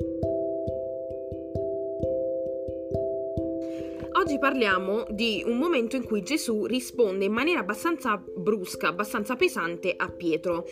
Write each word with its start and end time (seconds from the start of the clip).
Thank 0.00 0.24
you. 0.24 0.33
Oggi 4.24 4.38
parliamo 4.38 5.04
di 5.10 5.42
un 5.44 5.58
momento 5.58 5.96
in 5.96 6.04
cui 6.04 6.22
Gesù 6.22 6.64
risponde 6.64 7.26
in 7.26 7.32
maniera 7.32 7.60
abbastanza 7.60 8.16
brusca, 8.16 8.88
abbastanza 8.88 9.36
pesante 9.36 9.92
a 9.94 10.08
Pietro. 10.08 10.64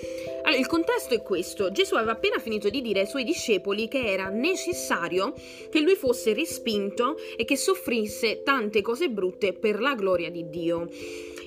Allora, 0.42 0.58
il 0.58 0.66
contesto 0.66 1.12
è 1.12 1.20
questo: 1.20 1.70
Gesù 1.70 1.96
aveva 1.96 2.12
appena 2.12 2.38
finito 2.38 2.70
di 2.70 2.80
dire 2.80 3.00
ai 3.00 3.06
suoi 3.06 3.24
discepoli 3.24 3.88
che 3.88 4.06
era 4.06 4.30
necessario 4.30 5.34
che 5.70 5.80
lui 5.80 5.96
fosse 5.96 6.32
respinto 6.32 7.16
e 7.36 7.44
che 7.44 7.56
soffrisse 7.56 8.42
tante 8.42 8.80
cose 8.80 9.10
brutte 9.10 9.52
per 9.52 9.82
la 9.82 9.94
gloria 9.96 10.30
di 10.30 10.48
Dio. 10.48 10.88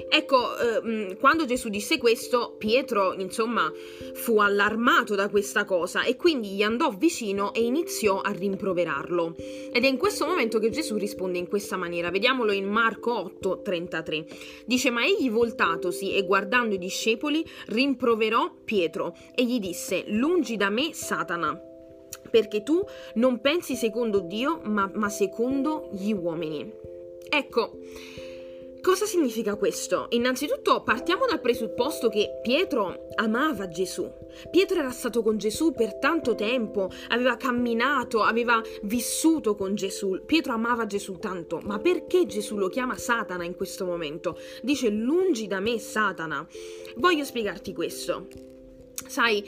Ecco, 0.07 0.57
ehm, 0.57 1.17
quando 1.17 1.45
Gesù 1.45 1.69
disse 1.69 1.97
questo, 1.97 2.55
Pietro, 2.57 3.13
insomma, 3.13 3.71
fu 4.13 4.39
allarmato 4.39 5.15
da 5.15 5.29
questa 5.29 5.65
cosa 5.65 6.03
e 6.03 6.15
quindi 6.15 6.49
gli 6.49 6.61
andò 6.61 6.89
vicino 6.91 7.53
e 7.53 7.63
iniziò 7.63 8.21
a 8.21 8.31
rimproverarlo. 8.31 9.35
Ed 9.73 9.83
è 9.83 9.87
in 9.87 9.97
questo 9.97 10.25
momento 10.25 10.59
che 10.59 10.69
Gesù 10.69 10.97
risponde 10.97 11.39
in 11.39 11.47
questa 11.47 11.75
maniera. 11.75 11.93
Vediamolo 12.01 12.51
in 12.51 12.65
Marco 12.65 13.13
8, 13.13 13.61
33. 13.61 14.25
Dice, 14.65 14.89
ma 14.89 15.05
egli 15.05 15.29
voltatosi 15.29 16.13
e 16.13 16.23
guardando 16.25 16.75
i 16.75 16.79
discepoli, 16.79 17.45
rimproverò 17.67 18.53
Pietro 18.63 19.15
e 19.33 19.45
gli 19.45 19.59
disse, 19.59 20.03
lungi 20.07 20.55
da 20.57 20.69
me, 20.69 20.93
Satana 20.93 21.59
perché 22.29 22.63
tu 22.63 22.83
non 23.15 23.39
pensi 23.39 23.75
secondo 23.75 24.19
Dio, 24.19 24.59
ma, 24.65 24.91
ma 24.93 25.07
secondo 25.07 25.89
gli 25.93 26.11
uomini. 26.11 26.69
Ecco, 27.29 27.77
Cosa 28.85 29.07
significa 29.07 29.55
questo? 29.55 30.05
Innanzitutto 30.09 30.83
partiamo 30.83 31.25
dal 31.25 31.41
presupposto 31.41 32.07
che 32.07 32.39
Pietro 32.43 33.07
amava 33.15 33.67
Gesù. 33.67 34.07
Pietro 34.51 34.77
era 34.77 34.91
stato 34.91 35.23
con 35.23 35.39
Gesù 35.39 35.73
per 35.73 35.97
tanto 35.97 36.35
tempo, 36.35 36.91
aveva 37.07 37.35
camminato, 37.35 38.21
aveva 38.21 38.61
vissuto 38.83 39.55
con 39.55 39.73
Gesù. 39.73 40.21
Pietro 40.23 40.53
amava 40.53 40.85
Gesù 40.85 41.17
tanto, 41.17 41.61
ma 41.63 41.79
perché 41.79 42.27
Gesù 42.27 42.57
lo 42.57 42.67
chiama 42.67 42.95
Satana 42.95 43.43
in 43.43 43.55
questo 43.55 43.85
momento? 43.85 44.37
Dice 44.61 44.89
lungi 44.89 45.47
da 45.47 45.59
me 45.59 45.79
Satana. 45.79 46.47
Voglio 46.97 47.23
spiegarti 47.23 47.73
questo. 47.73 48.27
Sai, 49.07 49.43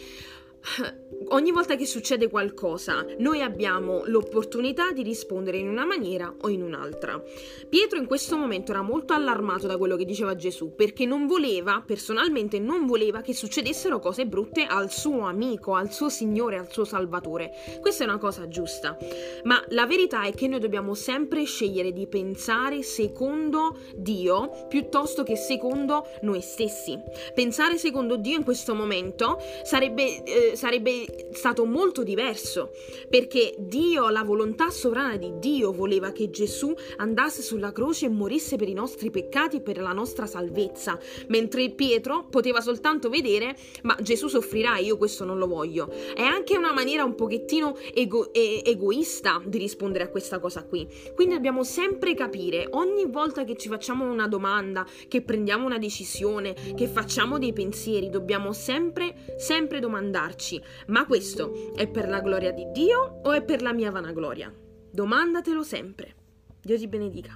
ogni 1.29 1.51
volta 1.51 1.75
che 1.75 1.85
succede 1.85 2.29
qualcosa, 2.29 3.05
noi 3.19 3.41
abbiamo 3.41 4.03
l'opportunità 4.05 4.91
di 4.91 5.03
rispondere 5.03 5.57
in 5.57 5.67
una 5.67 5.85
maniera 5.85 6.33
o 6.41 6.49
in 6.49 6.61
un'altra. 6.61 7.21
Pietro 7.69 7.97
in 7.97 8.05
questo 8.05 8.37
momento 8.37 8.71
era 8.71 8.81
molto 8.81 9.13
allarmato 9.13 9.67
da 9.67 9.77
quello 9.77 9.95
che 9.95 10.05
diceva 10.05 10.35
Gesù, 10.35 10.75
perché 10.75 11.05
non 11.05 11.27
voleva, 11.27 11.83
personalmente 11.85 12.59
non 12.59 12.85
voleva 12.85 13.21
che 13.21 13.33
succedessero 13.33 13.99
cose 13.99 14.25
brutte 14.25 14.63
al 14.63 14.91
suo 14.91 15.21
amico, 15.21 15.73
al 15.73 15.91
suo 15.91 16.09
Signore, 16.09 16.57
al 16.57 16.71
suo 16.71 16.85
Salvatore. 16.85 17.51
Questa 17.81 18.03
è 18.03 18.07
una 18.07 18.17
cosa 18.17 18.47
giusta, 18.47 18.97
ma 19.43 19.63
la 19.69 19.85
verità 19.85 20.23
è 20.23 20.33
che 20.33 20.47
noi 20.47 20.59
dobbiamo 20.59 20.93
sempre 20.93 21.43
scegliere 21.43 21.91
di 21.91 22.07
pensare 22.07 22.83
secondo 22.83 23.77
Dio 23.95 24.65
piuttosto 24.67 25.23
che 25.23 25.35
secondo 25.35 26.07
noi 26.21 26.41
stessi. 26.41 26.97
Pensare 27.33 27.77
secondo 27.77 28.17
Dio 28.17 28.37
in 28.37 28.43
questo 28.43 28.73
momento 28.73 29.39
sarebbe 29.63 30.23
eh, 30.23 30.55
sarebbe 30.55 31.05
stato 31.31 31.65
molto 31.65 32.03
diverso, 32.03 32.71
perché 33.09 33.55
Dio, 33.57 34.09
la 34.09 34.23
volontà 34.23 34.69
sovrana 34.69 35.17
di 35.17 35.33
Dio, 35.39 35.71
voleva 35.71 36.11
che 36.11 36.29
Gesù 36.29 36.73
andasse 36.97 37.41
sulla 37.41 37.71
croce 37.71 38.05
e 38.05 38.09
morisse 38.09 38.55
per 38.55 38.69
i 38.69 38.73
nostri 38.73 39.09
peccati 39.09 39.57
e 39.57 39.61
per 39.61 39.79
la 39.79 39.91
nostra 39.91 40.25
salvezza, 40.25 40.99
mentre 41.27 41.69
Pietro 41.71 42.25
poteva 42.29 42.61
soltanto 42.61 43.09
vedere, 43.09 43.55
ma 43.83 43.95
Gesù 44.01 44.27
soffrirà, 44.27 44.77
io 44.77 44.97
questo 44.97 45.25
non 45.25 45.37
lo 45.37 45.47
voglio. 45.47 45.89
È 45.89 46.21
anche 46.21 46.57
una 46.57 46.73
maniera 46.73 47.03
un 47.03 47.15
pochettino 47.15 47.75
ego- 47.93 48.33
e- 48.33 48.61
egoista 48.65 49.41
di 49.45 49.57
rispondere 49.57 50.05
a 50.05 50.09
questa 50.09 50.39
cosa 50.39 50.63
qui. 50.63 50.87
Quindi 51.15 51.35
dobbiamo 51.35 51.63
sempre 51.63 52.13
capire, 52.13 52.67
ogni 52.71 53.05
volta 53.05 53.43
che 53.43 53.55
ci 53.55 53.67
facciamo 53.67 54.09
una 54.09 54.27
domanda, 54.27 54.85
che 55.07 55.21
prendiamo 55.21 55.65
una 55.65 55.77
decisione, 55.77 56.55
che 56.75 56.87
facciamo 56.87 57.37
dei 57.37 57.53
pensieri, 57.53 58.09
dobbiamo 58.09 58.53
sempre, 58.53 59.15
sempre 59.37 59.79
domandarci 59.79 60.61
ma 60.87 61.05
questo 61.07 61.73
è 61.73 61.87
per 61.87 62.09
la 62.09 62.19
gloria 62.19 62.51
di 62.51 62.67
Dio 62.73 63.21
o 63.23 63.31
è 63.31 63.41
per 63.41 63.61
la 63.61 63.71
mia 63.71 63.89
vanagloria? 63.89 64.53
Domandatelo 64.91 65.63
sempre. 65.63 66.13
Dio 66.61 66.77
ti 66.77 66.87
benedica. 66.87 67.33